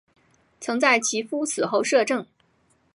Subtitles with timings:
[0.59, 2.25] 曾在其夫死后摄政。